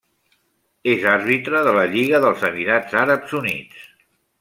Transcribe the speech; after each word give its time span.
És 0.93 1.05
àrbitre 1.11 1.63
de 1.69 1.75
la 1.77 1.85
lliga 1.93 2.25
dels 2.27 2.49
Emirats 2.51 3.01
Àrabs 3.07 3.41
Units. 3.45 3.91